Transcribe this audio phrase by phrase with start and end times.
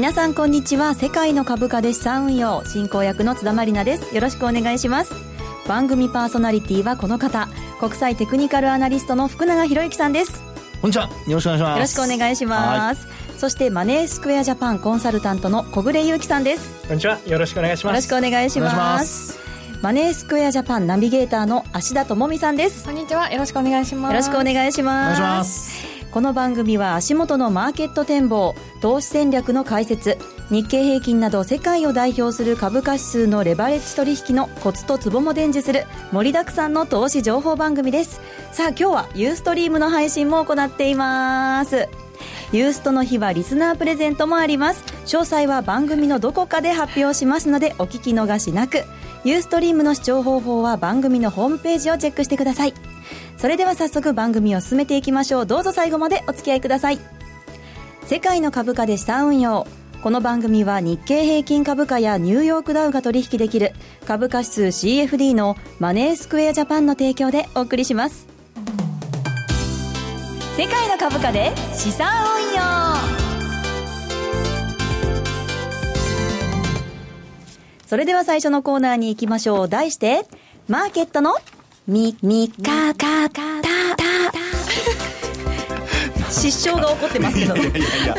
[0.00, 0.94] 皆さんこんにちは。
[0.94, 4.14] 世界の株価で資産運用進行役の津田まりなです。
[4.14, 5.12] よろしくお願いします。
[5.68, 7.50] 番組パーソナリティはこの方。
[7.80, 10.42] 国際テクニカルアナリストの福永博之さんです。
[10.80, 11.10] こんにちは。
[11.26, 11.76] よろしくお願いします。
[11.76, 13.06] よろしくお願いします。
[13.36, 16.82] そしてマネースクエアジャパンコンサルタントの小暮優樹さんです。
[16.88, 17.18] こんにちは。
[17.26, 17.92] よろしくお願いします。
[17.92, 19.38] よろしくお願いします。
[19.82, 22.86] マネースクエアジャパンナビゲーターの芦田智美さんです。
[22.86, 23.30] こんにちは。
[23.30, 24.12] よろしくお願いします。
[24.12, 30.18] よろしくお願いしますこの番組は足元のマーケット展望投資戦略の解説
[30.50, 38.20] 日経平均など世界を代表する株価指数のレバレッジ取引のコツとツボも伝授する盛りだくさんの投資情報番組です。
[38.50, 41.88] さあ今日はユーストリームの配信も行っています。
[42.52, 44.82] ユーストの日はリスナープレゼントもあります。
[45.06, 48.82] 詳細は番組のどこかで発表しますのでお聞き逃しなく。
[49.22, 52.89] ユーストリームの視聴方法は番組のホームページをチェックしてください。
[53.40, 55.46] それでは早速番組を進めていきましょう。
[55.46, 56.98] どうぞ最後までお付き合いください。
[58.04, 59.66] 世界の株価で資産運用。
[60.02, 63.72] この番組は日経平均株価やニューヨークダウが取引できる。
[64.06, 68.26] 株価指数 CFD のマネースクエアジャパンの提供でお送りします。
[70.58, 72.60] 世界の株価で資産運用。
[77.86, 79.68] それでは最初のコーナーに行きましょう。
[79.70, 80.26] 題して
[80.68, 81.36] マーケットの
[81.90, 83.70] み、みかかた、た、
[86.30, 87.56] 失笑が起こってますけど。
[87.56, 88.16] いやいやいや、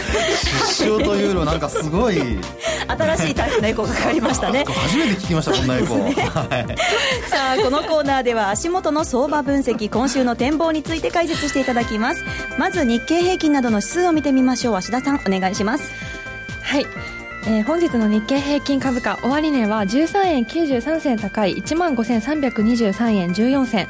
[0.67, 2.19] 失笑というのなんかすごい。
[2.85, 4.65] 新しいタイプのエコーがかかりましたね。
[4.67, 6.03] 初めて聞きました、こんなエコー。
[6.03, 12.25] ねはい、さあ、このコーナーでは足元の相場分析、今週の展望について解説していただきます。
[12.57, 14.75] まず日経平均などの指数を見てみましょう。
[14.75, 15.93] 芦田さん、お願いします。
[16.61, 17.20] はい。
[17.47, 23.87] えー、本日の日経平均株価終値は13円93銭高い1万5323円14銭。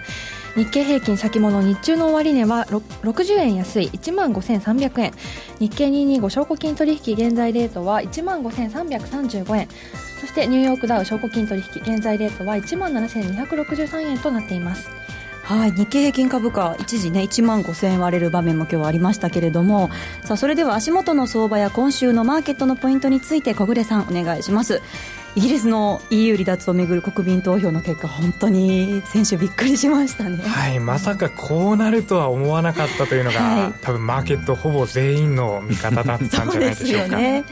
[0.56, 5.12] 日経平均先物日中の終値は60円安い1万5300円。
[5.60, 9.68] 日経225証拠金取引現在レートは1万5335円。
[10.22, 14.90] そしてニューヨークダウ証拠金取引現在レートは1万7263円となっています。
[15.58, 19.90] はい、日経平均株価一時ね1万5000円割れる場面も今日はありましたけれども
[20.24, 24.82] さあそれでは足元の相場や今週のマーケットのポイントについて小暮さんお願いします。
[25.34, 30.44] イギリスの EU 離脱をめぐる国民投票の結果本当に選手びっくりしましたね。
[30.44, 37.16] はいまさかこうなるとは思わなかったというのが、はい、多分マーケットほぼ全員の見方だったんじゃないでしょうか。
[37.16, 37.46] ね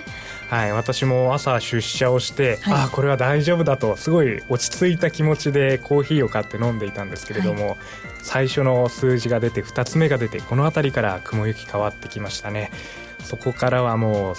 [0.49, 7.77] はい、私も朝出社をして、はい、ああこれは大丈夫だとすごい落ち着いた気持ちでコーヒーを買って飲んでいたんですけれども、はい、
[8.23, 12.71] 最初の数字が出て2つ目が出てこの辺りから雲行き変わってきましたね。
[13.23, 14.35] そこからはもう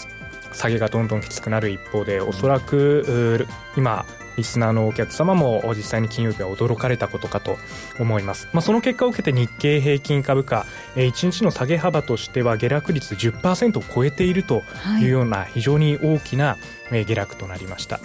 [0.53, 3.47] 下げがどんどんきつくなる一方でおそらく
[3.77, 4.05] 今
[4.41, 7.59] リスナーのお客様も実際に金曜日は驚かれたことかと
[7.99, 10.65] 思います、まあ、その結果を受けて日経平均株価
[10.97, 14.63] 1日の下げ幅としては下落率10%を超えていると
[15.01, 15.11] い。
[15.11, 16.57] うような非常に大きな
[16.91, 18.01] 下落となりました、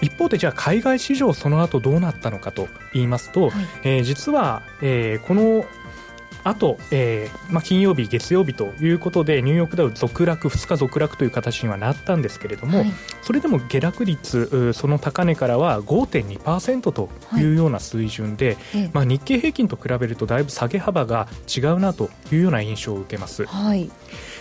[0.00, 5.66] 一方でじゃあ海外市場その後どうなったのかと言いますと、はい、えー、実は、えー、この
[6.46, 12.92] あと、えーまあ、金曜日、月曜日ということでニューヨークダウ続落2日続落という形にはなったんですけれども、はい、
[13.22, 23.44] それでも下落率その高値からは5.2%というような水準で、はい、まあ、日経平均と比べるとだいぶ下げ幅が違うなというような印象を受けます。
[23.44, 23.90] はい。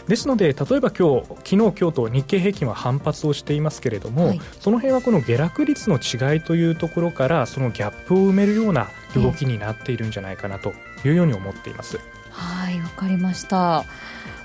[0.08, 12.00] ですので例えば今日昨日今日と日経平均は反発をしていますけれども、はい、その辺はこの下落率の違いというところからそのギャップを埋めるような動きになっているんじゃないかなというように思っています。
[12.30, 13.86] はいわかりました。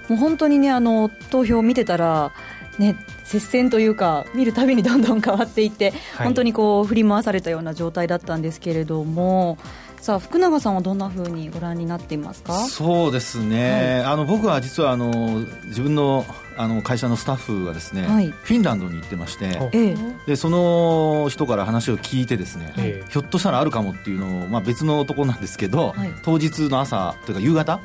[0.08, 2.32] もう本当にねあの投票を見てたら
[2.78, 9.58] ね接戦というか見るたびにどんどん変わっていって、はい、本当にこう振り回されたような状態だったんですけれども
[10.00, 12.54] さあ福永さんはどんなふうにご覧になっていますか？
[12.54, 16.24] そうですね、はい、あの僕は実はあの自分の
[16.60, 27.80] あの会社のスタッフがですね、はい、フィンランドに行ってまして、でその人から話を聞いてですね、はい、ひょっとしたらあるかもっていうのを、まあ、別のところなんですけど、はい、当日の朝というか夕方、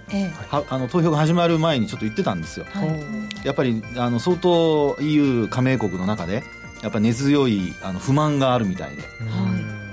[0.50, 2.66] はあの投票が始まる前にちょっと言ってたんですよ、
[3.46, 6.44] やっぱりあの相当 EU 加盟国の中で
[6.84, 9.04] やっぱ根強いあの不満があるみたいで。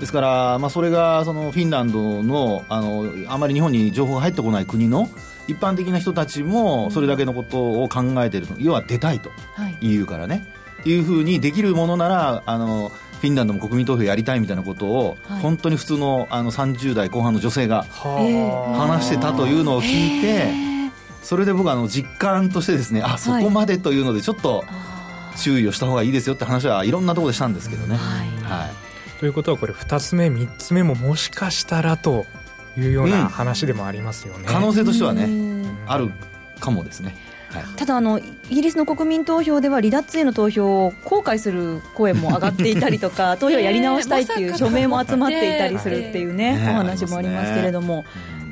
[0.03, 5.07] ですから、まあ、それがそのフィンランドのあのあまり日本に情報が入ってこない国の
[5.47, 9.31] 一般的な人たちもそれだけのことを考えている要は出たいと、
[9.79, 12.91] EU からね、はい、いうふうにできるものならあの
[13.21, 20.51] フィンランドも国民投票やりたいみたいなことを、はい、本当に普通のあの30代後半の女性が話してたというのを聞いて、
[21.21, 24.65] それで僕あの実感としてですねあそこまでというのでちょっと
[25.37, 27.95] 注意をした方がいいですよって話はいろんなところでしたんですけどね。
[27.95, 28.82] はい、はい、
[29.23, 32.25] ということはこれ2つ目3つ目ももしかしたらと
[32.75, 36.11] いうような話でもありますよね、可能性としてはねある
[36.59, 37.15] かもですね。
[37.77, 48.03] ただあのイギリスの国民投票では離脱への投票を後悔する声も上がっていたりとか 投票やり直したいっていう署名も集まっていたりするっていうね、お話もありますけれども、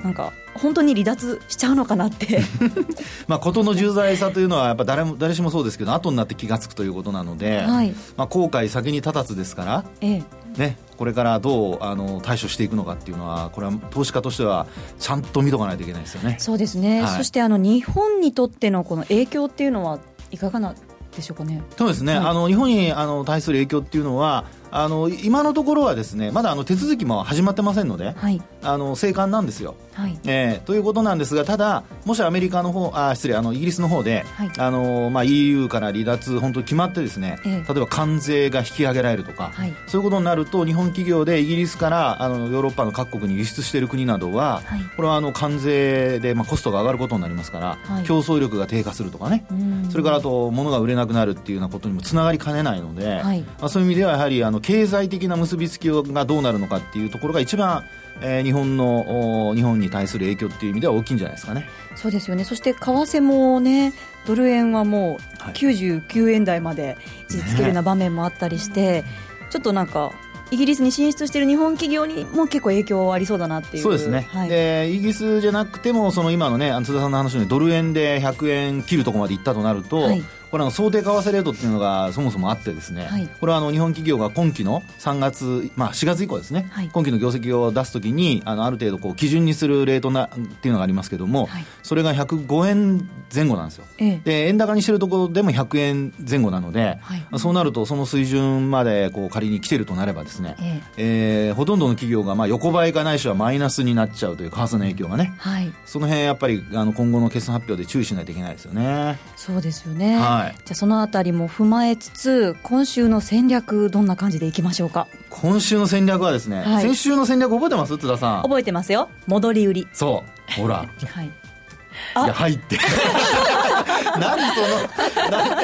[0.05, 2.43] なんか本当に離脱しちゃうのかなって。
[3.27, 14.67] まあ事の重大さというのはやっぱ誰も誰しもそうですけど後になって気が付くということなので、はい、まあ、後悔先に立たずですから、ええね、これからどうあの対処していくのかっていうのはこれは投資家としては
[14.99, 16.35] ちゃんと見とかないといけないですよね。
[16.39, 19.99] そうですね、はい、そしてあの日本にとってのこの影響っていうのは
[20.31, 20.75] いかがな
[21.15, 21.61] でしょうかね？
[21.77, 34.51] そうですね、はい、あの日本にあの対する影響っていうのはあの今のところはですねまだあの手続きも始まってませんので、はい、あの生還なんですよ、はい、えー、ということなんですがただもしアメリカの方あ失礼あのイギリスの方で、はい。
[34.57, 49.45] あのまあ、EU から離脱本当に決まってですね、えー、例えば関税が引き上げられるとか、はい、そういうことになると日本企業でイギリスからあのヨーロッパの各国に輸出している国などは、はい、これはあの関税で、まあ、コストが上がることになりますから、はい、競争力が低下するとかね。
[49.89, 53.41] それからあと物が売れなくなるっていうようなことにもつながりかねないので、はい。
[53.41, 57.85] まあ、そういう意味ではやはりあの経済的な結びつきがどうなるのかっていうところが一番、
[58.21, 61.67] えー、日本の日本に対する影響っていう意味では大きいんじゃないですかね。
[61.95, 62.43] そうですよね。
[62.43, 63.93] そして為替もね
[64.25, 66.97] ドル円はもう99円台まで
[67.29, 69.05] 一時つけるような場面もあったりして、ね、
[69.49, 70.11] ちょっとなんか
[70.51, 73.83] イギリスに進出している日本企業にも結構影響ありそうだなっていう。
[73.83, 96.99] そうですね、はい、でイギリスじゃなくてもその今のね津田さんの話のドル円で100円切るところまでいったとなると、はいこれは想定為替レートっていうのがそもそもあってですね、はい、これはあの日本企業が今期の3月、まあ、4月以降ですね、はい、今期の業績を出すときにあのある程度こう基準にするレートなっていうのがありますけども、はい、それが105円前後なんですよ、ええ、で円高にしてるところでも100円前後なので、
[97.37, 101.47] そうなるとその水準までこう仮に来てるとなればですね、ええ。
[101.47, 109.19] えー、ほとんどの企業がまあ横ばいかないしはマイナスになっちゃうという為替の影響がね、はい、その辺やっぱりあの今後の決算発表で注意しないといけないですよね。
[109.35, 115.07] そうですよね、はい、じゃあそのあたりも踏まえつつ今週の戦略どんな感じでいきましょうか？
[115.29, 117.97] 今週の戦略はですね、はい、先週の戦略覚えてます？
[117.97, 118.43] 津田さん。
[118.43, 119.09] 覚えてますよ。
[119.27, 119.87] 戻り売り。
[119.93, 120.23] そ
[120.57, 120.61] う。
[120.61, 120.77] ほら、
[121.13, 121.25] はい。
[121.25, 122.77] いや入って。
[124.19, 125.61] 何そのなんか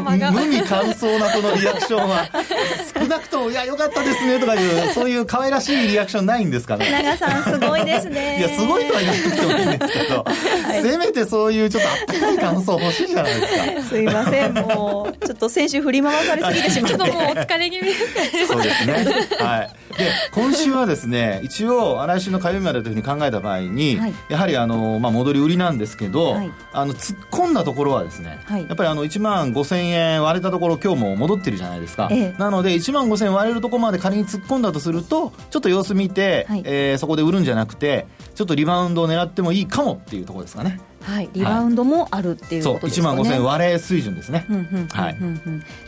[0.00, 2.28] 無味乾燥なこのリアクションは。
[2.94, 8.38] 少なくとも「いやよかったですね」とかいうそういう可愛らしいリアクションないんですかね長さんすごいですね。
[8.38, 13.88] いやすごいとは言わなくてもいいんですけど、はい、せめてそういうちょっとあったかい感想欲しいじゃないですか。
[13.88, 16.98] すいませんもうちょっと先週振り回されすぎてしまって。
[16.98, 17.94] ちょっともうお疲れ気味。
[18.46, 19.06] そうですね。
[19.38, 40.80] はいで今週はですね一応来週の火曜日までというふうに考えた場合に、はい、やはりあの、まあ、戻り売りなんですけど、はい、あの突っ込んだところはですね、はい、やっぱりあの1万5000円割れたところ今日も戻ってるじゃないですか、ええ、なので1万5000円割れるところまで仮に突っ込んだとするとちょっと様子見て、はい、えー、そこで売るんじゃなくてちょっとリバウンドを狙ってもいいかもっていうところですかね。
[41.02, 43.24] はい、リバウンドもあるっていうことですね、はい、そう。
[43.24, 44.46] 1万5000円割れ水準ですね、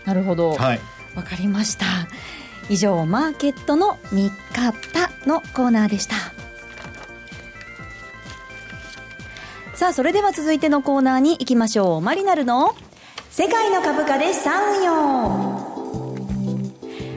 [0.04, 0.80] なるほど、はい、
[1.14, 1.86] 分かりました
[2.68, 6.14] 以上マーケットの見方のコーナーでした。
[9.74, 12.00] さあそれでは続いてのコーナーに行きましょう。
[12.00, 12.74] マリナルの
[13.30, 15.65] 世界の株価で資産運用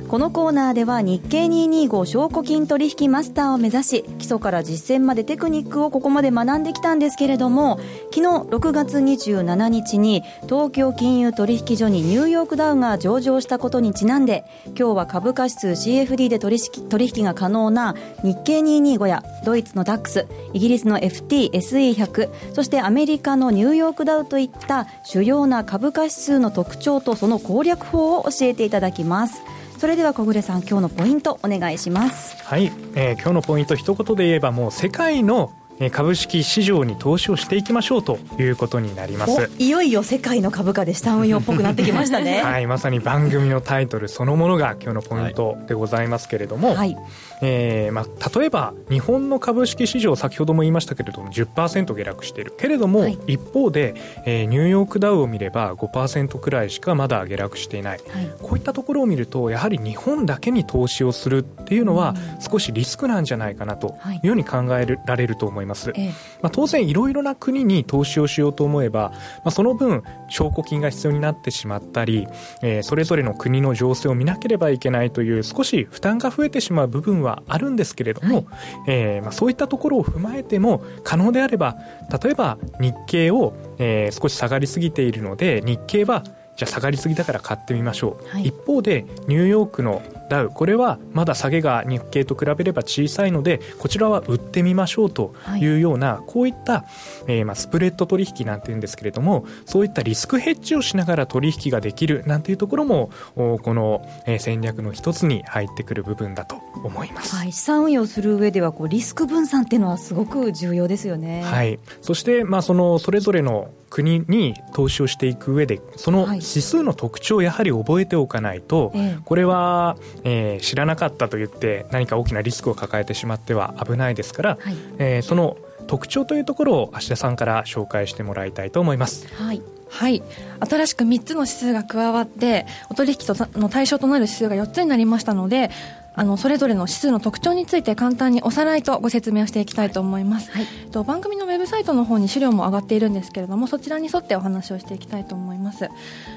[0.10, 7.78] このコーナーでは日経225証拠金取引マスターを目指し基礎から実践までテクニックをここまで学んできたんですけれども
[8.12, 29.44] 昨日6月27日に東京金融取引所にニューヨークダウが上場したことにちなんで今日は株価指数 CFD で取引取引が可能な日経225やドイツの DAX イギリスの FTSE100 そしてアメリカのニューヨークダウといった主要な株価指数の特徴とその攻略法を教えていただきます。
[29.80, 32.36] それでは小暮さん今日のポイントお願いします。
[32.44, 35.54] はい、えー、今日のポイント一言で言えばもう世界の
[35.90, 39.50] 株式市場に投資をしていきましょうということになります。
[39.58, 42.42] いよいよ世界の株価で資産運用っぽくなってきましたね。
[42.44, 46.98] はいまさに番組のタイトルそのものが今日のポイントでございますけれども、はい、
[47.42, 52.54] えー、まあ、例えば日本の株式市場先ほども言いましたけれども10%下落している。
[52.58, 53.96] けれども、はい、一方で、
[54.26, 64.20] えー、ニューヨークダウを見れば5%くらいしかまだ下落していない、はい、こういったところを見るとやはり日本だけに投資をするっていうのは少しリスクなんじゃないかなとい。
[64.24, 66.10] うように考えられると思います、えー、
[66.42, 72.28] まあ、当然いろいろな国に投資をしようと思えば、まあ、その分証拠金が必要になってしまったり、
[72.62, 78.46] えー、それぞれの国の情勢を見なければいけないという少し負担が増えてしまう部分ははあるんですけれども、はい、
[78.88, 81.78] えー、まあ、そういったところを踏まえても可能であれば
[82.24, 86.24] 例えば日経を、えー、少し下がりすぎているので日経は
[86.56, 95.70] じゃあ下がりすぎだから買ってみましょう、はい、一方でニューヨークのダウこれはまだ下げが日経と比べれば小さいのでこちらは売ってみましょうとい。
[95.70, 96.86] うような、はい、こういった、
[97.28, 104.08] えー、まあスプレッド取引なんていうんですけれどもそういったリスクヘッジをしながら取引ができるなんていうところもこの
[104.40, 111.44] 戦略の一つに入ってくる部分だと思います、はい、資産運用する上ではこうリスク分散っていうのはすごく重要ですよね。
[111.44, 129.28] はい、そして、まあ、そのそれぞれの国に投資をしていく上でその指数の特徴をやはり覚えておかないと、はい、これは、えー、知らなかったと言って何か大きなリスクを抱えてしまっては危ないですから、はい、えー、その特徴というところを芦田さんから紹介してもらいたいと思います。
[129.34, 129.62] はい。
[129.90, 130.22] はい、
[130.60, 135.72] 新しく3つの指数が加わってお取引との対象となる指数が4つになりましたので
[136.20, 145.90] あのそれぞれの指数の特徴について簡単におさらいとご説明をしていきたいと思います、はい、と番組のウェブサイトの方に資料も上がっているんですけれどもそちらに沿ってお話をしていきたいと思います。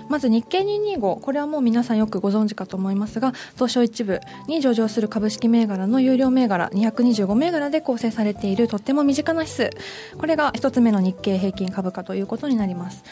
[0.09, 9.71] まず日経225これはもう皆さんよくご存知かと思いますが東証一部に上場する株式銘柄の有料銘柄225銘柄で構成されているとっても身近な指数。
[10.17, 13.03] これが1つ目の日経平均株価ということになります。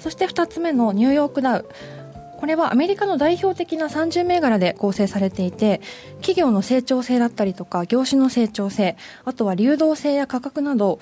[0.00, 1.68] そして2つ目のニューヨークダウ
[2.40, 5.82] これはアメリカの代表的な30銘柄で構成されていて
[6.16, 10.98] 企業の成長性だったりとか業種の成長性あとは流動性や価格など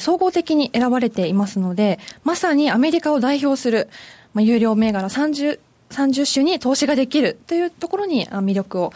[0.00, 3.88] 総合的に選ばれていますのでまさにアメリカを代表する、
[4.32, 8.92] まあ、有料銘柄 30, 30種に投資ができるというところに魅力を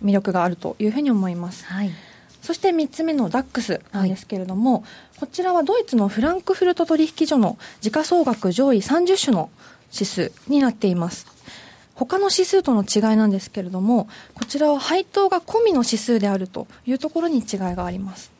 [0.00, 1.64] 魅力があるというふうに思います。
[1.66, 1.90] はい
[2.42, 4.82] そして3つ目のダックスなんですけれども、はい、
[5.20, 9.48] こちらはドイツのフランクフルト取引所の時価総額上位30種の
[9.92, 11.31] 指数になっています。
[12.06, 17.44] 他の指数との違いなんですけれども、こちらは配当が込みの指数であるというところに違い
[17.76, 18.32] があります。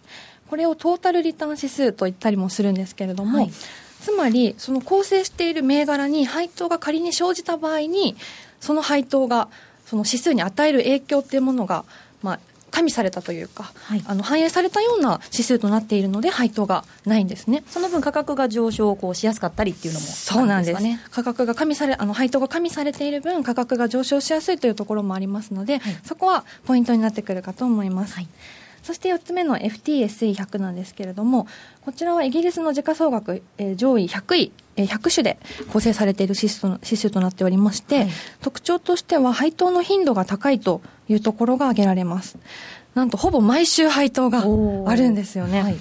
[0.51, 3.53] これをトータルリターン指数と言ったりもするんですけれども、はい、
[4.01, 8.17] つまりその構成している銘柄に配当が仮に生じた場合に、
[8.61, 9.49] その配当が
[9.87, 11.85] その指数に与える影響っていうものが、
[12.23, 12.41] まあ、
[12.73, 17.63] 加味されたというか、はい、あの反映されたような指数となっているので配当がないんですね。
[17.69, 28.29] その分価格が上昇こうしやすかったりっていうのも、ね、そうなんです価格が加味されあの配当が加味されている分価格が上昇しやすいというところもありますので、はい、そこはポイントになってくるかと思います、はい。
[28.83, 31.47] そして4つ目の FTSE100 なんですけれども、
[31.85, 35.39] こちらはイギリスの時価総額、えー、上位100位、えー、100種で
[35.73, 38.09] 構成されている指数指数となっておりまして、はい、
[38.41, 42.39] 特徴としては配当の頻度が高いというところが挙げられます。
[42.95, 44.45] なんとほぼ毎週配当が
[44.87, 45.63] あるんですよね。
[45.63, 45.77] はい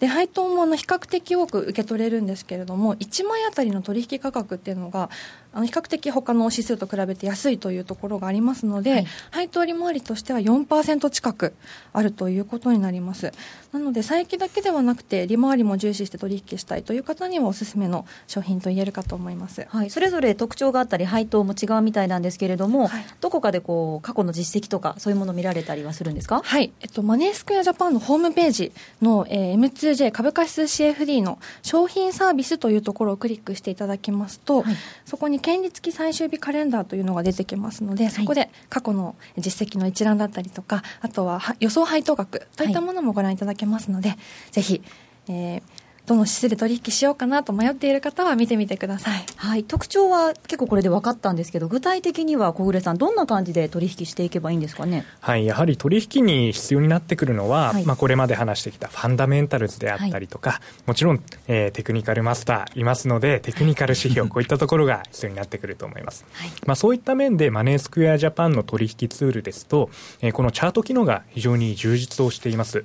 [0.00, 5.10] で配当もあの比較的多く受け取れるんですけれども1枚あたりの取引価格っていうのが
[5.52, 11.54] あの比較的他の指数と比べて安いというところがありますので、はい、配当利回りとしては4%近く
[11.92, 13.32] あるということになります。
[13.72, 26.42] なので差益だけではなくて利回りも重視して取引したいという方にはおすすめの商品と言えるかと思います、はい、それぞれ特徴があったり配当も違うみたいなんですけれども、はい、どこかでこう過去の実績とかそういうもの見られたりはするんですか？
[26.44, 44.16] はい、えっと、マネースクエアジャパンのホームページの、えー、M2J 株価指数 CFD の商品サービスというところをクリックしていただきますと、はい、そこに権利付き最終終日カレンダーというのが出てきますので、そこで過去の実績の一覧だったりとか、あとは予想配当額といったものもご覧いただけますので、
[44.50, 44.82] ぜひ、
[45.28, 45.62] えー、
[46.10, 66.24] どの指数で取引しようかなと迷っている方は見てみてください、はい、特徴は結構これで分かったんですけど具体的には小暮さんどんな感じで取引していけばいいんですかね、はい、やはり取引に必要になってくるのは、はい、まあ、これまで話してきたファンダメンタルズであったりとか、はい、もちろん、えー、テクニカルマスターいますのでテクニカル指標 こういったところが必要になってくると思います、
[66.66, 69.90] まあ、そういった面でマネースクエアジャパンの取引ツールですと、
[70.22, 72.84] えー、このチャート機能が非常に充実をしています、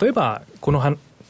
[0.00, 0.80] 例えばこの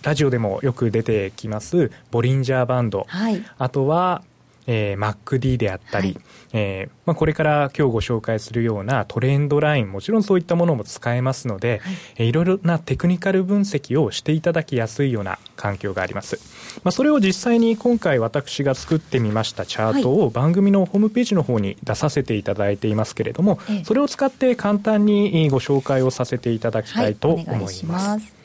[0.07, 4.23] ラジオでもよく出てきますボリンジャーバンド、はい、あとは
[4.67, 6.19] えー、MacD であったり、はい、
[6.53, 11.95] えー、まあ、これから今日ご紹介するようなトレンドライン、もちろんそういったものも使えますので、はい。
[12.17, 16.41] えー、いろいろなテクニカル分析をしていただきやすいような環境があります。
[16.83, 28.36] まあ、それを実際に今回私が作ってみましたチャートを番組のホームページの方に出させていただいていますけれども、はい、それを使って簡単にご紹介をさせていただきたいと思います。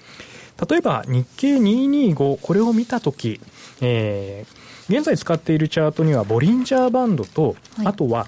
[0.69, 3.39] 例えば日経225これを見た時、
[3.81, 8.27] えー、現在使っているチャートにはボリンジャーバンドと、はい、あとは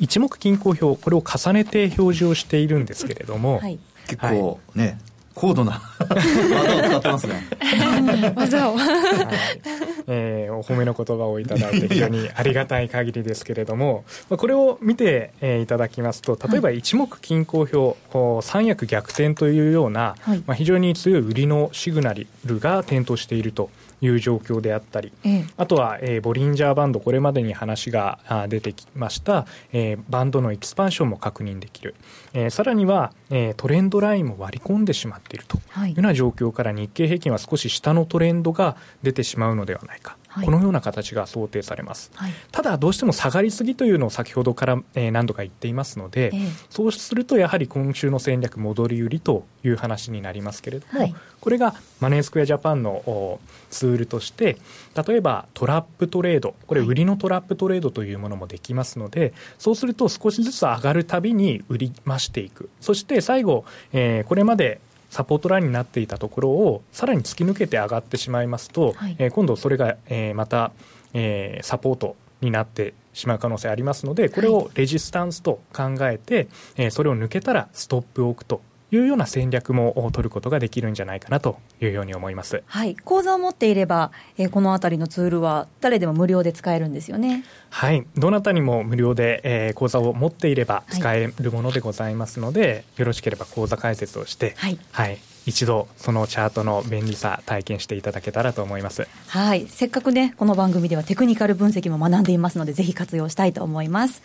[0.00, 4.98] 一目均衡表これを重ねて表示をしているんですけれども、はい、結構ね、
[5.34, 5.82] 高度な。
[5.98, 7.42] 技を使ってますね。
[8.36, 9.84] 技を、はい。
[10.06, 17.78] えー、お褒めの言葉をいただいて非常にありがたい限りですけれども、まあ、これを見て、えー、いただきますと例えば一目均衡表、
[18.16, 22.26] はい、三役逆転というような、はい、まあ、非常に強い売りのシグナル
[22.60, 23.70] が点灯していると
[24.06, 28.18] いう状況であったり、ええ、あとは、えー、ボリンジャーバンドこれまでに話が
[28.48, 31.94] 出てきました、えー、バンドのエキスパンションも確認できる、
[32.32, 54.58] えー、さらには、えー、トレンドラインも割り込んでしまっているというような状況から日経平均は少し下のトレンドが出てしまうのではないかこのような形が想定されます、はい、ただどうしても下がりすぎというのを先ほどから、えー、何度か言っていますので、えー、そうするとやはり今週の戦略戻り売りという話になりますけれども、はい、これがマネースクエアジャパンのツールとして
[55.06, 62.68] 例えばトラップトレードこれ売りのトラップトレードというものもできますので、そうすると少しずつ上がるたびに売り増していく。
[62.80, 64.80] そして最後、えー、これまで
[65.14, 70.72] サポートラインになっていたところをさらに突き抜けて上がってしまいますと、はい、えー、今度それが、えー、また、
[71.12, 78.60] えー、サポートになってしまう可能性ありますのでこれをレジスタンスと考えて、はい、えー、それを抜けたらストップを置くと
[78.90, 82.62] いうような戦略も取ることができるんじゃないかなというように思います。
[82.66, 87.44] はい、口座を持っていれば、えー、このあたりのツールは誰でも無料で使えるんですよね。
[87.70, 99.06] はい、どなたにも無料で、えー、口座を持っていれば使えるものでございますので、はい、よろしければ口座開設をして、はい、はい、一度そのチャートの便利さ体験していただけたらと思います。
[99.28, 99.66] はい。
[99.68, 104.22] せっかくねこの番組ではテクニカル分析も学んでいますのでぜひ活用したいと思います。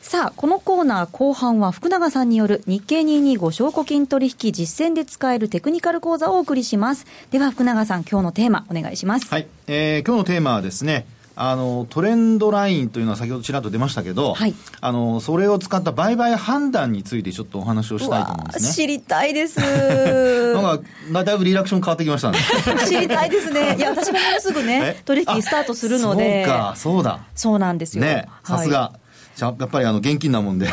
[0.00, 7.06] さあこのコーナー後半は福永さんによる日経225証拠金取引実践で使えるテクニカル講座をお送りします。
[7.30, 9.28] では福永さん今日のテーマお願いします。
[9.30, 11.06] はい、えー、今日のテーマはですね
[11.42, 18.72] あのトレンドラインというのは先ほどちらっと出ましたけど、はい、あのそれを使った売買判断についてちょっとお話をしたいと思うんですね。
[18.72, 19.58] 知りたいです。
[20.52, 20.78] なん
[21.14, 22.38] かだいぶリラクション変わってきましたね。
[22.86, 23.74] 知りたいですね。
[23.78, 26.44] いや私ももうすぐね 取引スタートするので。
[26.44, 27.20] そうかそうだ。
[27.34, 28.04] そうなんですよ。
[28.04, 28.92] ねさすが。
[29.38, 30.68] やっぱりあの現金なもんで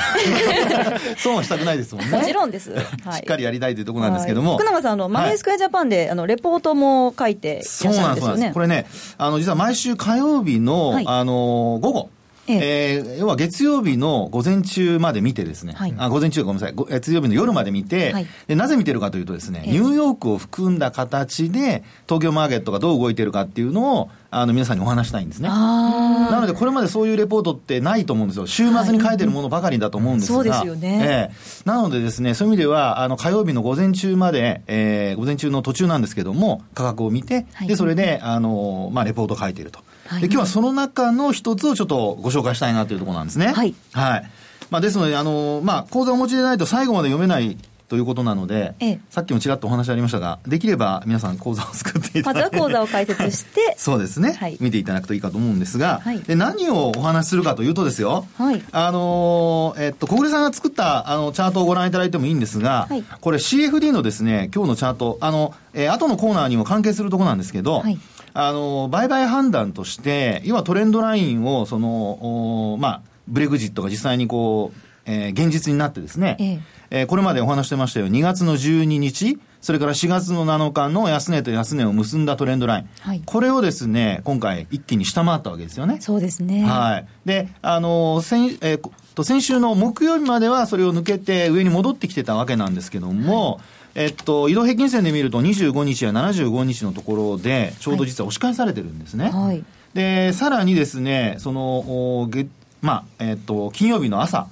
[1.17, 2.17] 損はしたくないですもんね。
[2.17, 2.71] もちろんです。
[2.73, 4.57] はい、しっかりやりたいというところなんですけども。
[4.57, 8.53] 福永さん、あの、マネースクエアジャパンで、あの、レポートも書いてそうなんです、そうなんです。
[8.53, 8.87] これね、
[9.17, 12.09] あの、実は毎週火曜日の、あの、午後、
[12.47, 25.47] ええー、要は月曜日の午前中まで見てですね、はい、あ午前中ごめんなさい、月曜日の夜まで見て、はい、で、なぜ見てるかというとですね、ニューヨークを含んだ形で、東京マーケットがどう動いてるかっていうのを、あの皆さんにお話したいんですね。
[25.47, 28.47] なので、これまでそういうレポートってないと思うんですよ。
[28.47, 30.35] 週末に書いてるものばかりだと思うんですが。
[30.35, 31.31] そうですよね。
[31.33, 39.79] えー、なのでですね、そういう意味では、あの、火曜日の午前中まで、えー、午前中の途中なんですけども、価格を見て、はい、で、それで、あの、まあ、レポートを書いていると。
[40.07, 43.47] はい、で今日はその中の一つをちょっとご紹介したいなというところなんですね。
[43.47, 43.75] はい。
[43.91, 44.31] はい。
[44.69, 52.57] まあ、ですので、あの、まあ、講座をお持ちでないと最後まで読めないということなので、ええ、さっきもちらっとお話ありましたが、できれば皆さん講座を作っていただいて。
[52.57, 53.75] まずは講座を開設して。
[53.79, 67.97] そうですね、はい、見ていただくといいかと思うんですが、はい、で何をお話しするかというとですよ、はい、あのえっと、小暮さんが作ったあのチャートをご覧いただいてもいいんですが、はい、これ CFD のですね、今日のチャート、あの、えー、後のコーナーにも関係するところなんですけど、はい
[68.39, 76.59] あの、売買判断として、要はトレンドラインを、その、まあ、ブレグジットが実際にこう、えー、現実になってですね、ええ
[77.01, 85.97] えー、これまでお話してましたよ、2月の12日、それから4月の7日の安値と安値を結んだトレンドライン、はい、これをですね、今回一気に下回ったわけですよね。
[85.99, 86.63] そうですね。
[86.63, 87.07] はい。
[87.25, 99.31] で、あの、先、えー、と先週の木曜日まではそれを抜けて上に戻ってきてたわけなんですけども、はいえっと、移動平均線で見ると25日や75日のところで、ちょうど実は押し返されてるんですね。
[99.31, 99.63] はい、
[99.95, 102.45] で、さらにですね、その、げ
[102.79, 104.49] まあ、えっと、金曜日の朝、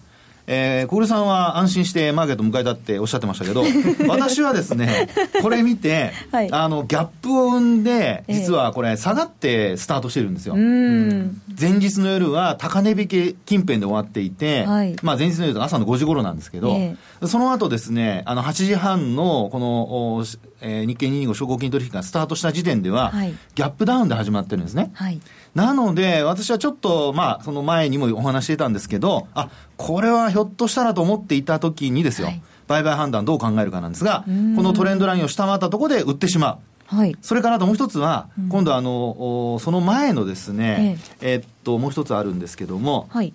[0.48, 3.64] えー、小暮さんは安心してマーケット迎えたっておっしゃってましたけど、
[4.08, 5.10] 私はですね、
[5.42, 10.56] これ見て、はい、あの、ギャップを生んで、実はこれ、下がってスタートしてるんですよ。
[10.56, 20.26] 前日の夜は高値引け近辺で終わっていて、はい、まあ前日の夜朝の5時頃なんですけど、えー、その後ですね、あの、8時半の、この、
[20.62, 24.92] えー、日経225証拠金取引がスタートした時点では、はい、ギャップダウンで始まってるんですね。
[24.94, 25.20] はい
[25.56, 36.58] なので、私はちょっと、まあ、その前にもお話していたんですけど、あ、これはひょっとしたらと思っていたときにですよ、はい、売買判断どう考えるかなんですが、このトレンドラインを下回ったところで売ってしまう。
[36.88, 41.34] はい、それからあともう一つは、うん、今度あの、その前のですね、ええ。
[41.34, 43.34] えー、っと、もう一つあるんですけども、はい、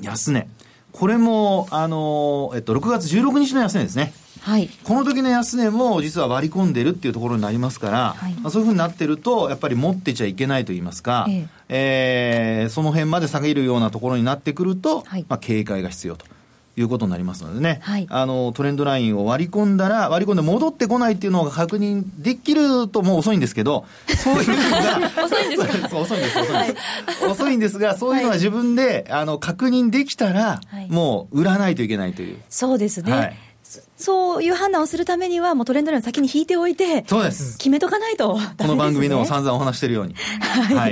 [0.00, 0.46] 安値。
[0.92, 4.12] これも、あの、えっと、6月16日の安値ですね。
[4.48, 12.62] はい、この時の安値も実は割り込んでるっていうところになりますから、はい、まあ、そういうふうになってると、やっぱり持ってちゃいけないと言いますか、ええ。
[12.62, 16.24] えー、その辺まで下げるようなところになってくると、はい、まあ、警戒が必要と。
[16.80, 25.98] いうことになりますのでね、はい、あのトレンドラインを割り込んだら、割り込んで戻ってこないっていうのが確認できるともう遅いんですけど、そういうのが 遅いんですか？
[25.98, 26.74] 遅いんです、遅いんです、はい、
[27.32, 32.36] 遅いんですが、そういうのは自分で、あの確認できたら、もう売らないといけないという。
[32.48, 33.36] そうですね。
[33.98, 37.58] そういう判断をするためには、もうトレンドラインを先に引いておいて、そうです。
[37.58, 40.14] 決めとかないと、ね、この番組でも散々お話してるように。
[40.40, 40.74] はい。
[40.78, 40.88] わ、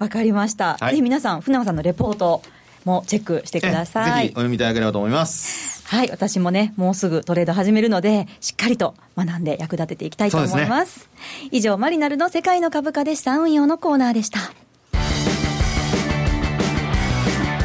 [0.00, 0.76] はい、かりました。
[0.80, 2.42] はい、ぜひ皆さん、船山さんのレポート
[2.84, 4.04] もチェックしてください。
[4.04, 5.86] ぜひお読みいただければと思います。
[5.86, 10.92] はい、私もね、もうすぐトレード始めるので、しっかりと学んで役立てていきたいと思います。
[10.92, 11.08] す
[11.44, 14.40] ね、以上、マリナルの世界の株価で資産運用のコーナーでした。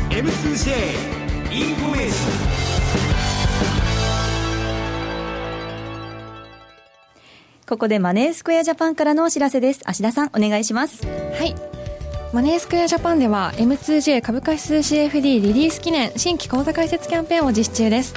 [0.10, 1.14] M2J
[1.52, 2.53] インフォメーション
[7.68, 9.82] ここでマネースクエアジャパンからのお知らせです。
[9.86, 11.06] 芦田さん、お願いします。
[11.06, 11.56] はい。
[12.34, 18.16] マネースクエアジャパンでは M2J 株価指数 CFD リリース記念新規口座開設キャンペーンを実施中です。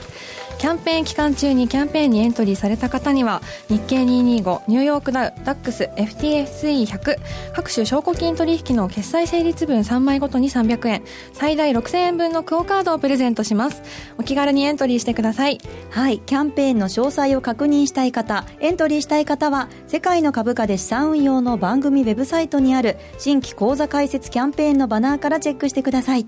[0.59, 7.19] キャンペーン期間中にキャンペーンにエントリーされた方には日経225ニューヨークダウダックス FTSE100
[7.55, 11.03] 各種証拠金取引の決済成立分3枚ごとに300円
[11.35, 13.83] 最大6000円分のクオカードをプレゼントします。
[14.19, 15.59] お気軽にエントリーしてください。
[15.90, 26.27] はいキャンペーンの詳細を確認したい方エントリーしたい方は世界の株価で資産運用の番組ウェブサイトにある新規講座開設キャンペーンのバナーからチェックしてください。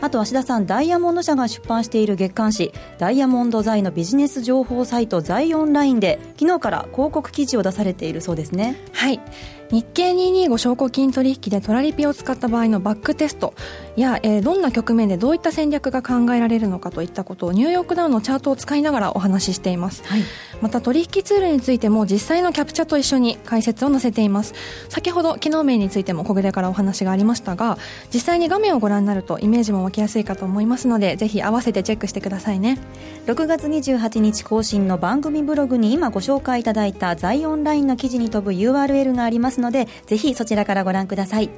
[0.00, 8.76] あと芦田さんダイヤモンド社が出版している月刊誌ダイヤモンド財のビジネス情報サイト財オンラインで昨日から広告記事を出されているそうですね。
[8.92, 9.20] はい。
[9.70, 13.54] 日経225証拠金取引でトラリピを使った場合のバックテスト
[13.96, 20.22] や、えー、どんな局面でどういった戦略が考えられるのかといったことをニューヨークダウンのチャートを使いながらお話ししています、はい、
[20.60, 24.54] また取引ツールについても実際のキャプチャと一緒に解説を載せています。
[24.88, 27.78] 先ほど機能面についても小暮からお話がありましたが
[28.12, 32.78] 実際に画面をご覧になるとイメージも湧きやすいかと思いますのでぜひ合わせてチェックしてくださいね。
[33.26, 41.50] 6月28日更新の番組ブログに今ご紹介いただいた財オンラインの記事に飛ぶ URL がありますのでぜひそちらからご覧ください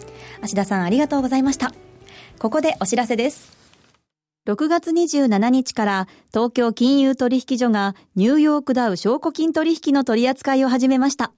[0.43, 1.73] 芦田さんありがとうございました
[2.39, 3.61] ここでお知らせです
[4.49, 11.33] 6月27日から東京金融取引所がニューヨークダウ証拠金取引の取り扱いを始めました。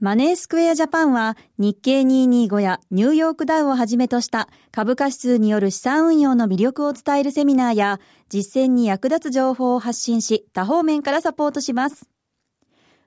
[0.00, 12.08] マネースクエアジャパンは日経225やニューヨークダウをはじめとした株価指数による資産運用の魅力を伝えるセミナーや実践に役立つ情報を発信し多方面からサポートします。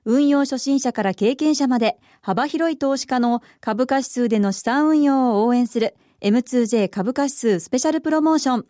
[0.06, 8.66] 運用初心者から経験者まで幅広い投資家の株価指数での資産運用を応援する M2J 株価指数スペシャルプロモーション。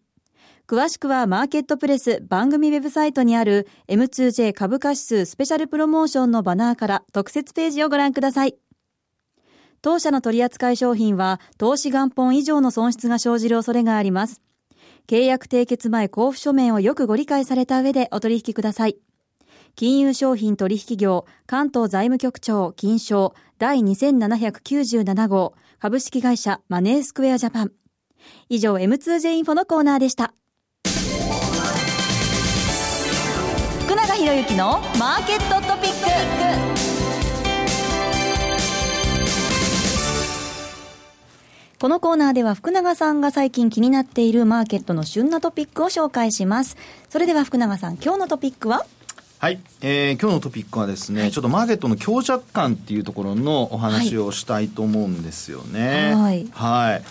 [0.67, 8.55] 詳しくはマーケットプレス番組ウェブサイトにある M2J 株価指数スペシャルプロモーションのバナーから特設ページをご覧ください。
[9.81, 14.41] 当社の取扱商品は投資元本以上の損失が生じる恐れがあります。
[15.07, 18.97] 契約締結前交付書面をよくご理解された上でお取引ください。
[19.75, 27.71] 金融商品取引業関東財務局長金賞第2797号株式会社マネースクエアジャパン。
[28.49, 30.35] 以上 M2J インフォのコーナーでした。
[33.85, 35.97] 福永博之のマーケットトピック。
[41.79, 46.77] このコーナーでは福永さんが最近気になっているマーケットの旬なトピックを紹介します。
[47.09, 48.85] それでは福永さん、今日のトピックは？
[49.43, 56.13] はい、えー、今日のトピックはですね、はい、ちょっとマーケットの強弱感っていうところのお話をしたいと思うんですよね。
[56.15, 56.47] はい。
[56.53, 57.03] はい。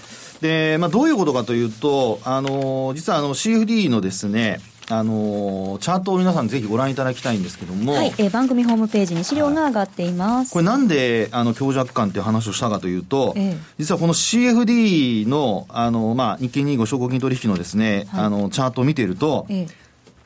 [0.43, 10.53] で、まあ、どういうことかというと、あの、実はあの CFD のですね、あのチャートを皆さんぜひご覧いただきたいんですけども、はい、えー、番組ホームページに資料が上がっています。
[10.53, 19.69] これなんであの強弱感っていう話をしたかというと、えー、実はこの CFD のあのまあ日経25証拠金取引のですね、はい、あのチャートを見ていると、えー、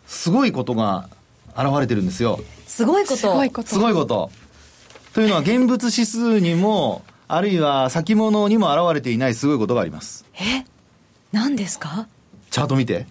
[0.06, 1.10] すごいことが
[1.56, 2.40] 現れてるんですよ。
[2.66, 3.16] すごいこと。
[3.16, 3.68] すごいこと。
[3.68, 4.30] すごいこと。
[5.14, 10.24] というのは現物指数にも、あるいは先物にも現れていないすごいことがあります。
[10.34, 10.64] え？
[11.32, 12.08] 何ですか？
[12.50, 13.06] チャート見て。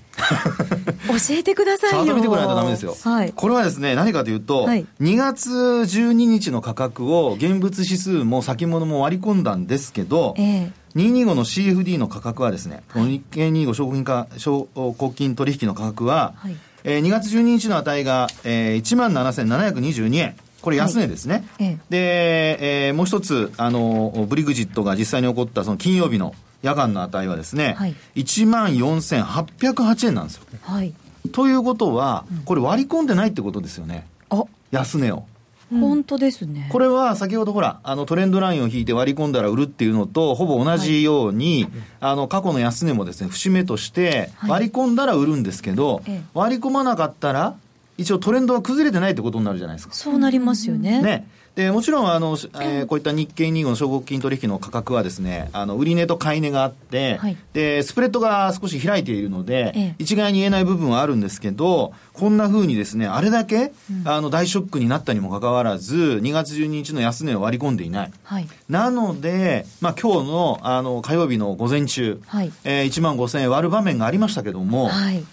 [1.07, 2.05] 教えてくださいよ。
[2.05, 2.95] チャート見てくれないとダメですよ。
[3.03, 3.33] はい。
[3.33, 16.55] これはですね、何かというと、はい、2月12日の価格を現物指数も先物も割り込んだんですけど、ええー、225の CFD の価格はですね、はい、日経25証拠金か証拠金取引の価格は、はい
[16.87, 20.37] えー、2月12日の値が、えー、1万7722円。
[20.61, 21.45] これ安値ですね。
[21.59, 30.43] はい、で、えー、もう一つ、あの、ブリグジットが実際に起こったその金曜日の夜間の値はですね、はい、1万4808円なんですよ。
[30.61, 30.93] はい。
[31.31, 34.05] ということは、これ割り込んでないってことですよね。
[34.29, 35.25] あ安値を。
[35.71, 36.69] 本当ですね。
[36.71, 47.55] これは先ほどほら、あのトレンドラインを引いて割り込んだら売るっていうのと、ほぼ同じように、はい、あの過去の安値もですね、節目として割り込んだら売るんですけど、はい、割り込まなかったら、
[47.97, 49.93] 一応トレンドは崩れてないってことになるじゃないですか。
[49.93, 51.01] そうなりますよね。
[51.01, 51.27] ね。
[51.55, 75.23] でもちろんあの、えー、こういった日経2号の証拠金取引の価格はですねあの売値と買い値があって、はい、でスプレッドが少し開いているので、ええ、一概に言えない部分はあるんですけどこんなふうにですねあれだけ、うん、あの大ショックになったにもかかわらず2月12日の安値を割り込んでいない、はい、なので、まあ、今日のあの火曜日の午前中、はい、えー、1万5000円割る場面がありましたけども、はい、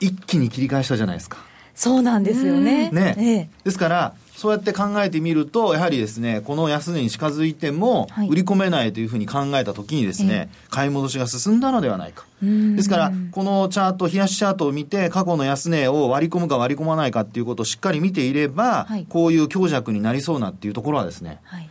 [0.00, 1.38] 一気に切り返したじゃないですか。
[1.74, 2.90] そうなんですよね。
[2.90, 12.24] ね、ええ、ですから、そうやって考えてみると、やはりですね、この安値に近づいても、売り込めないというふうに考えたときにですね、買い戻しが進んだのではないか。
[12.42, 21.70] ですから、このチャート、冷やしチャートを見て、過去の安値を割り込むか割り込まないかっていうことをしっかり見ていれば、こういう強弱になりそうなっていうところはですね、はい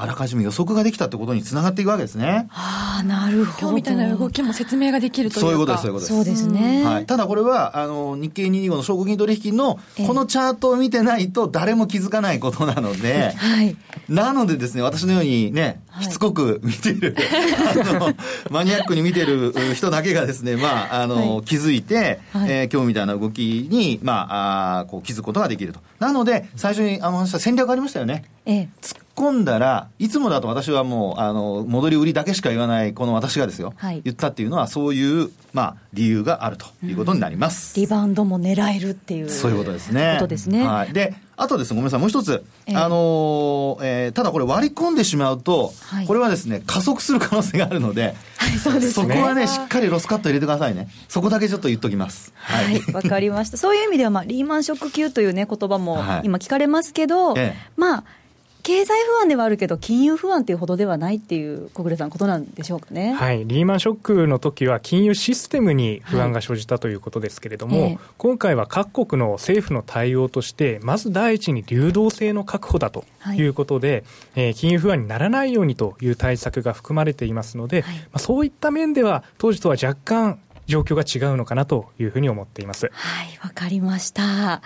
[0.00, 2.46] あらかじめ予測ができたってことにつながっていくわけですね。
[2.52, 3.58] ああ、なるほど。
[3.58, 6.14] 今日みたいな動きも説明ができるというそういうことです、そういうことです。
[6.14, 6.84] そうですね。
[6.84, 7.06] はい。
[7.06, 13.76] ただこれは、あの、日経225の証拠金取引の、このチャートを見てないと誰も気づかないことなので、はい。
[14.08, 17.16] なのでですね、私のようにね、しつこく見てる、
[17.90, 18.14] あの、
[18.50, 25.80] マニアックに見てる人だけがですね、まあ、あの、はい、気づいて、はい、えー、今日みたいな動きに、まあ、あこう気づくことができると。
[25.98, 28.26] なので、最初にあの話した戦略ありましたよね。
[28.46, 28.68] ええ。
[28.80, 33.74] 突っ込んだら、いつもだと私はもう、あの、戻り売りだけしか言わない、この私がですよ。
[33.76, 37.74] はい、言ったっていうのは、そういう、まあ、理由があるということになります。
[37.76, 39.28] うん、リバウンドも狙えるっていう。
[39.28, 40.14] そういうことですね。
[40.18, 40.66] ことですね。
[40.66, 40.92] はい。
[40.92, 42.44] で、あとですね、ごめんなさい、もう一つ。
[42.66, 48.92] えー、あのー、えー、ただこれ割り込んでしまうと、はい、これはですね、加速する可能性があるので、はい、そうですね。
[48.92, 50.88] そこはね、しっかりロスカット入れてくださいね。
[51.08, 52.32] そこだけちょっと言っときます。
[52.36, 52.78] はい。
[52.92, 53.56] わ、はい、かりました。
[53.56, 58.04] そういう意味では、まあ、リーマンショック級というね、言葉も今聞かれますけど、ええ、まあ、
[58.68, 67.94] 経済不安ではあるけど、金融不安っていうほどではないっていう、小暮さん、ことなんでしょうかね、はい、リーマンショックの時は、金融システムに不安が生じたということですけれども、はいえ。
[67.94, 73.42] ー、今回は各国の政府の対応として、まず第一に流動性の確保だとい。
[73.42, 74.04] うことで、
[74.34, 82.90] はい、えー、金融不安にならないようにという対策が含まれていますので、はい、まあ、そういった面では、当時とは若干、状況が違うのかなというふうに思っています。
[82.92, 84.62] はい、わかりました。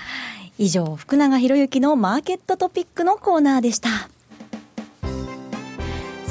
[0.59, 3.89] 以上、福永博之のマーケットトピックのコーナーでした。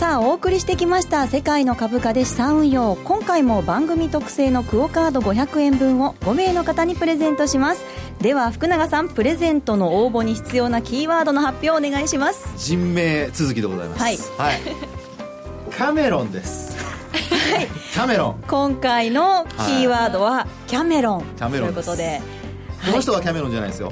[0.01, 2.95] さあお送りしてきました世界の株価で資産運用。
[3.03, 7.85] 今回も番組特製のクオカード500円分を5名の方にプレゼントします。
[8.19, 12.49] では福永さんプレゼントの応募に必要なキーワードの発表をお願いします。
[12.57, 14.01] 人名続きでございます。
[14.01, 14.59] はい、はい、
[15.77, 16.75] カメロンです。
[17.13, 18.43] はい、キャメロン。
[18.47, 22.21] 今回のキーワードはキャメロン、キャメロンということで。
[22.85, 23.91] この人はキャメロンじゃないですよ。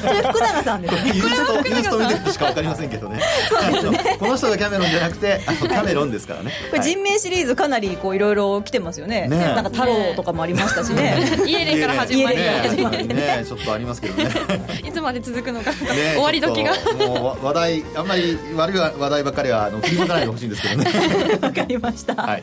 [0.00, 0.94] それ福永さんです。
[0.94, 3.20] ユーストユースト見てるしかわかりませんけどね。
[3.48, 4.16] そうですね。
[4.18, 6.52] この人がキャメロンじゃなくて、あのキャメロンですからね。
[6.70, 9.28] これ人名シリーズかなりこういろいろ来てますよね。
[9.28, 11.18] ねなんか太郎とかもありましたしね。
[11.46, 13.44] 家で から始まりね。
[13.46, 14.30] ちょっとありますけどね。
[14.86, 16.72] いつまで続くのか終わり時が。
[16.98, 21.38] もう話題あんまり悪い話題ばっかりはあの 振り向かないでほしいんですけどね。
[21.40, 22.14] わかりました。
[22.14, 22.42] はい。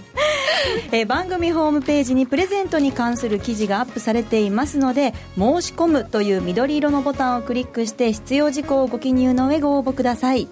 [0.91, 10.48] えー、番組ホームページにプレゼントに関する記事がアップされていますので申し込むという緑色のボタンをクリックして必要事項をご記入の上ご応募ください。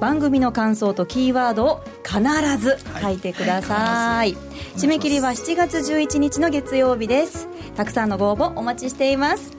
[0.00, 2.20] 番組の感想とキーワードを必
[2.58, 4.36] ず書いてください、はい、
[4.76, 7.48] 締め切りは7月11日の月曜日です。
[7.76, 9.56] たくさんのご応募お待ちしています。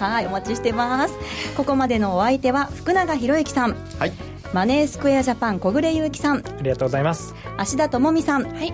[0.00, 1.14] はいお待ちしてます。
[1.56, 3.76] ここまでのお相手は福永博之さん。
[3.98, 4.12] はい。
[4.52, 6.38] マネースクエアジャパン小暮優樹さん。
[6.38, 7.34] ありがとうございます。
[7.56, 8.44] 芦田智美さん。
[8.44, 8.72] はい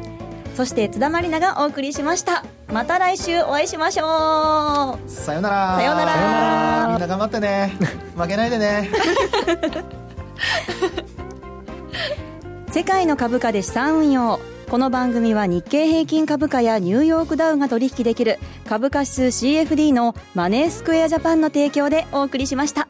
[0.54, 2.44] そして津田まりながお送りしました。
[2.68, 5.10] また来週お会いしましょう。
[5.10, 5.76] さよなら。
[5.76, 6.88] さよなら。
[6.90, 7.76] みんな頑張ってね。
[8.16, 8.90] 負けないでね。
[12.70, 14.38] 世界の株価で資産運用。
[14.70, 18.38] この番組は日経平均株価やニューヨークダウが取引できる。
[18.68, 22.86] 株価指数 CFD のマネースクエアジャパンの提供でお送りしました。